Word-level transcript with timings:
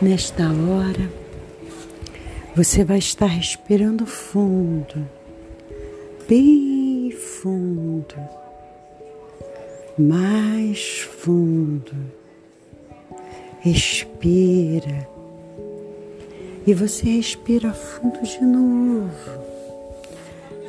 Nesta 0.00 0.42
hora, 0.44 1.10
você 2.54 2.84
vai 2.84 2.98
estar 2.98 3.24
respirando 3.24 4.04
fundo, 4.04 5.08
bem 6.28 7.10
fundo, 7.10 8.14
mais 9.98 10.98
fundo. 10.98 11.94
Respira. 13.60 15.08
E 16.66 16.74
você 16.74 17.06
respira 17.06 17.72
fundo 17.72 18.20
de 18.22 18.40
novo. 18.42 19.46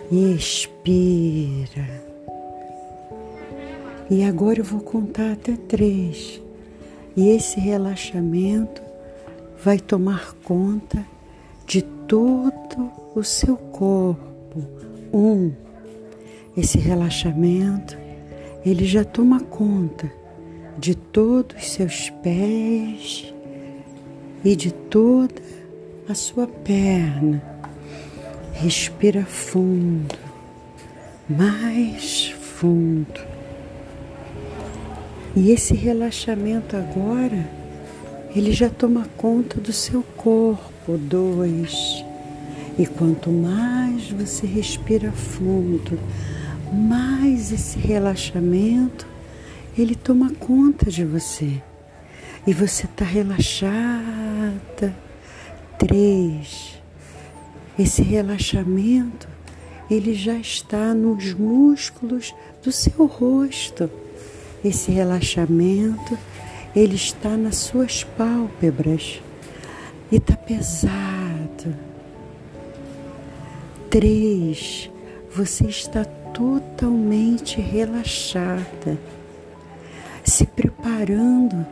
Expira. 0.10 1.86
E 4.10 4.24
agora 4.24 4.60
eu 4.60 4.64
vou 4.64 4.80
contar 4.80 5.34
até 5.34 5.58
três. 5.68 6.42
E 7.16 7.28
esse 7.28 7.60
relaxamento 7.60 8.88
vai 9.64 9.80
tomar 9.80 10.34
conta 10.44 11.06
de 11.66 11.82
todo 11.82 12.92
o 13.16 13.24
seu 13.24 13.58
corpo. 13.58 14.64
Um, 15.14 15.52
esse 16.56 16.78
relaxamento, 16.78 17.98
ele 18.66 18.86
já 18.86 19.04
toma 19.04 19.40
conta 19.40 20.12
de 20.78 20.96
todos 20.96 21.56
os 21.58 21.72
seus 21.72 22.10
pés 22.22 23.34
e 24.44 24.56
de 24.56 24.72
toda 24.72 25.42
a 26.08 26.14
sua 26.14 26.48
perna. 26.48 27.42
Respira 28.54 29.26
fundo, 29.26 30.16
mais 31.30 32.30
fundo. 32.30 33.22
E 35.36 35.52
esse 35.52 35.76
relaxamento 35.76 36.76
agora 36.76 37.57
ele 38.36 38.52
já 38.52 38.70
toma 38.70 39.08
conta 39.18 39.60
do 39.60 39.74
seu 39.74 40.04
corpo. 40.16 40.98
Dois. 40.98 42.04
E 42.78 42.86
quanto 42.86 43.32
mais 43.32 44.10
você 44.12 44.46
respira 44.46 45.12
fundo, 45.12 46.00
mais 46.72 47.52
esse 47.52 47.78
relaxamento 47.80 49.08
ele 49.78 49.96
toma 49.96 50.32
conta 50.32 50.90
de 50.90 51.04
você. 51.04 51.62
E 52.46 52.54
você 52.54 52.86
está 52.86 53.04
relaxada. 53.04 54.96
Três. 55.78 56.80
Esse 57.78 58.02
relaxamento 58.02 59.28
ele 59.90 60.14
já 60.14 60.36
está 60.36 60.94
nos 60.94 61.34
músculos 61.34 62.34
do 62.64 62.72
seu 62.72 63.06
rosto. 63.06 63.90
Esse 64.64 64.92
relaxamento 64.92 66.18
ele 66.78 66.96
está 66.96 67.36
nas 67.36 67.56
suas 67.56 68.04
pálpebras 68.04 69.20
e 70.12 70.18
está 70.18 70.36
pesado. 70.36 71.76
Três, 73.90 74.88
você 75.34 75.66
está 75.66 76.06
totalmente 76.06 77.60
relaxada, 77.60 78.96
se 80.24 80.46
preparando 80.46 81.66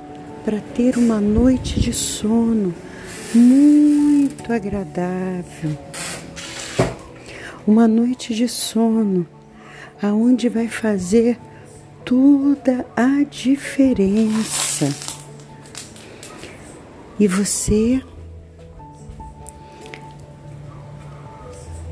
para 0.43 0.59
ter 0.59 0.97
uma 0.97 1.21
noite 1.21 1.79
de 1.79 1.93
sono 1.93 2.73
muito 3.31 4.51
agradável. 4.51 5.77
Uma 7.67 7.87
noite 7.87 8.33
de 8.33 8.47
sono 8.47 9.27
aonde 10.01 10.49
vai 10.49 10.67
fazer 10.67 11.37
toda 12.05 12.85
a 12.95 13.23
diferença. 13.23 14.93
E 17.19 17.27
você 17.27 18.01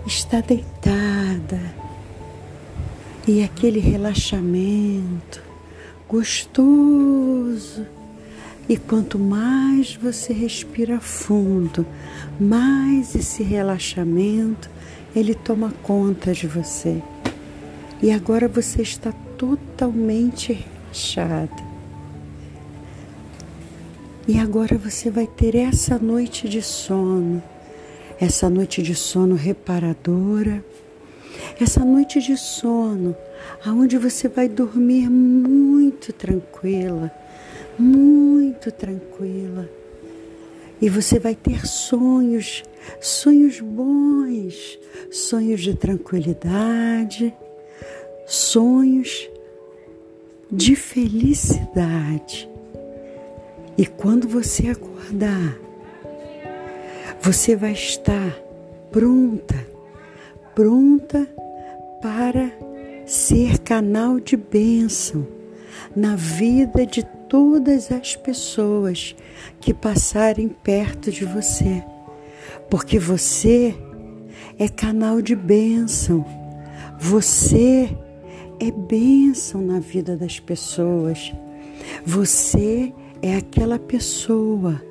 está 0.05 0.39
deitada 0.41 1.59
e 3.27 3.43
aquele 3.43 3.79
relaxamento 3.79 5.41
gostoso. 6.07 7.85
E 8.69 8.77
quanto 8.77 9.19
mais 9.19 9.95
você 9.95 10.31
respira 10.31 10.99
fundo, 10.99 11.85
mais 12.39 13.13
esse 13.13 13.43
relaxamento 13.43 14.69
ele 15.15 15.35
toma 15.35 15.73
conta 15.83 16.33
de 16.33 16.47
você. 16.47 17.01
E 18.01 18.11
agora 18.11 18.47
você 18.47 18.81
está 18.81 19.11
totalmente 19.37 20.53
relaxada. 20.53 21.73
E 24.27 24.39
agora 24.39 24.77
você 24.77 25.09
vai 25.09 25.27
ter 25.27 25.55
essa 25.55 25.97
noite 25.97 26.47
de 26.47 26.61
sono, 26.61 27.43
essa 28.19 28.49
noite 28.49 28.81
de 28.81 28.95
sono 28.95 29.35
reparadora, 29.35 30.63
essa 31.59 31.83
noite 31.83 32.21
de 32.21 32.37
sono 32.37 33.15
aonde 33.65 33.97
você 33.97 34.29
vai 34.29 34.47
dormir 34.47 35.09
muito 35.09 36.13
tranquila, 36.13 37.11
muito 37.77 38.71
tranquila. 38.71 39.69
E 40.81 40.89
você 40.89 41.19
vai 41.19 41.35
ter 41.35 41.65
sonhos, 41.65 42.63
sonhos 43.01 43.59
bons, 43.59 44.79
sonhos 45.11 45.61
de 45.61 45.73
tranquilidade, 45.75 47.33
sonhos 48.25 49.29
de 50.51 50.75
felicidade. 50.75 52.49
E 53.77 53.85
quando 53.85 54.27
você 54.27 54.67
acordar, 54.69 55.57
você 57.19 57.55
vai 57.55 57.71
estar 57.71 58.37
pronta, 58.91 59.65
pronta 60.53 61.27
para 62.01 62.51
ser 63.05 63.57
canal 63.59 64.19
de 64.19 64.37
bênção 64.37 65.27
na 65.95 66.15
vida 66.15 66.85
de 66.85 67.03
todas 67.27 67.91
as 67.91 68.15
pessoas 68.15 69.15
que 69.59 69.73
passarem 69.73 70.47
perto 70.47 71.11
de 71.11 71.25
você, 71.25 71.83
porque 72.69 72.99
você 72.99 73.73
é 74.59 74.67
canal 74.67 75.21
de 75.21 75.35
bênção, 75.35 76.23
você 76.99 77.89
é 78.67 78.71
bênção 78.71 79.61
na 79.61 79.79
vida 79.79 80.15
das 80.15 80.39
pessoas. 80.39 81.33
Você 82.05 82.93
é 83.21 83.35
aquela 83.35 83.77
pessoa 83.77 84.81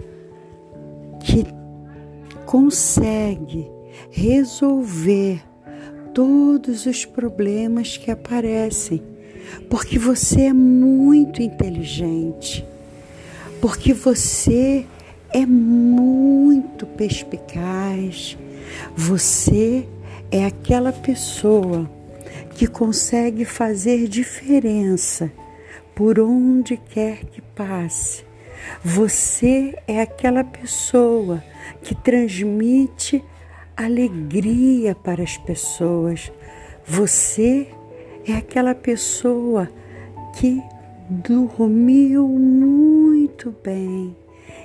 que 1.21 1.47
consegue 2.45 3.67
resolver 4.11 5.43
todos 6.13 6.85
os 6.85 7.07
problemas 7.07 7.97
que 7.97 8.11
aparecem, 8.11 9.03
porque 9.71 9.99
você 9.99 10.43
é 10.43 10.53
muito 10.53 11.41
inteligente, 11.41 12.67
porque 13.59 13.95
você 13.95 14.85
é 15.33 15.47
muito 15.47 16.85
perspicaz, 16.85 18.37
você 18.95 19.89
é 20.31 20.45
aquela 20.45 20.93
pessoa 20.93 21.89
que 22.55 22.67
consegue 22.67 23.45
fazer 23.45 24.09
diferença 24.09 25.33
por 25.95 26.19
onde 26.21 26.77
quer 26.77 27.25
que 27.25 27.41
passe. 27.41 28.25
Você 28.85 29.77
é 29.87 30.01
aquela 30.01 30.45
pessoa 30.45 31.43
que 31.83 31.95
transmite 31.95 33.23
alegria 33.77 34.95
para 34.95 35.23
as 35.23 35.37
pessoas. 35.37 36.33
Você 36.87 37.69
é 38.27 38.35
aquela 38.35 38.75
pessoa 38.75 39.69
que 40.35 40.63
dormiu 41.09 42.29
muito 42.29 43.55
bem 43.63 44.17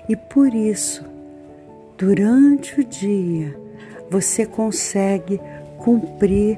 e 0.09 0.15
por 0.15 0.53
isso, 0.53 1.03
durante 1.97 2.79
o 2.79 2.83
dia, 2.83 3.59
você 4.09 4.45
consegue 4.45 5.39
cumprir 5.79 6.57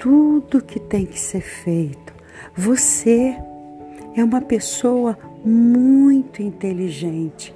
tudo 0.00 0.62
que 0.62 0.80
tem 0.80 1.06
que 1.06 1.18
ser 1.18 1.40
feito. 1.40 2.12
Você 2.56 3.36
é 4.14 4.22
uma 4.22 4.40
pessoa 4.40 5.18
muito 5.44 6.42
inteligente 6.42 7.54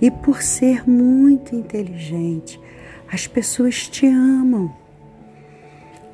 e 0.00 0.10
por 0.10 0.42
ser 0.42 0.88
muito 0.88 1.54
inteligente, 1.54 2.60
as 3.10 3.26
pessoas 3.26 3.88
te 3.88 4.06
amam. 4.06 4.72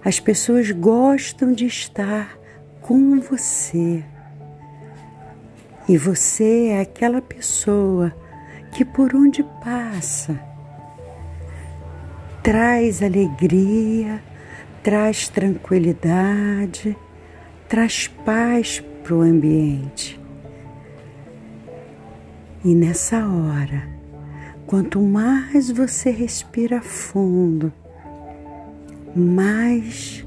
As 0.04 0.20
pessoas 0.20 0.70
gostam 0.70 1.52
de 1.52 1.66
estar 1.66 2.38
com 2.80 3.20
você. 3.20 4.04
E 5.88 5.96
você 5.98 6.68
é 6.68 6.80
aquela 6.80 7.20
pessoa 7.20 8.14
que 8.72 8.84
por 8.84 9.14
onde 9.14 9.42
passa 9.62 10.38
traz 12.42 13.02
alegria, 13.02 14.22
traz 14.84 15.30
tranquilidade, 15.30 16.94
traz 17.66 18.06
paz 18.06 18.84
para 19.02 19.14
o 19.14 19.22
ambiente. 19.22 20.20
E 22.62 22.74
nessa 22.74 23.26
hora, 23.26 23.88
quanto 24.66 25.00
mais 25.00 25.70
você 25.70 26.10
respira 26.10 26.82
fundo, 26.82 27.72
mais 29.16 30.22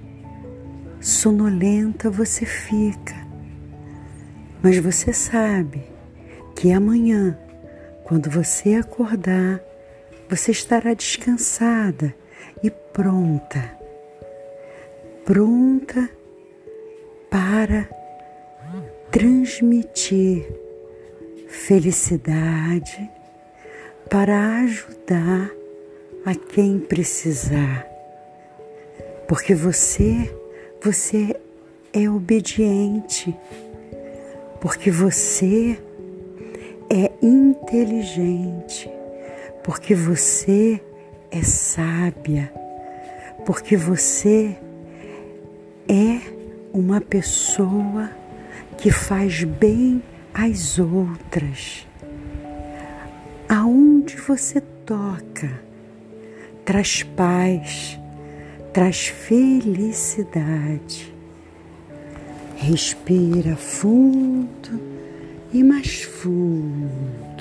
sonolenta 1.00 2.10
você 2.10 2.44
fica. 2.44 3.16
Mas 4.64 4.80
você 4.80 5.14
sabe 5.14 5.84
que 6.56 6.72
amanhã, 6.72 7.38
quando 8.04 8.28
você 8.28 8.74
acordar, 8.74 9.62
você 10.28 10.50
estará 10.50 10.96
descansada 10.96 12.16
e 12.64 12.72
pronta, 12.72 13.77
pronta 15.28 16.10
para 17.30 17.90
transmitir 19.12 20.48
felicidade, 21.50 23.12
para 24.10 24.62
ajudar 24.62 25.52
a 26.26 26.34
quem 26.34 26.80
precisar. 26.80 27.86
Porque 29.28 29.54
você, 29.54 30.34
você 30.82 31.36
é 31.92 32.10
obediente, 32.10 33.36
porque 34.62 34.90
você 34.90 35.78
é 36.90 37.12
inteligente, 37.22 38.90
porque 39.62 39.94
você 39.94 40.80
é 41.30 41.44
sábia, 41.44 42.50
porque 43.46 43.76
você 43.76 44.56
é 45.88 46.20
uma 46.74 47.00
pessoa 47.00 48.10
que 48.78 48.92
faz 48.92 49.44
bem 49.44 50.04
às 50.34 50.78
outras. 50.78 51.88
Aonde 53.48 54.18
você 54.18 54.60
toca, 54.86 55.62
traz 56.66 57.04
paz, 57.04 57.98
traz 58.74 59.08
felicidade. 59.08 60.36
Respira 62.58 63.56
fundo 63.56 64.82
e 65.54 65.64
mais 65.64 66.04
fundo. 66.04 67.37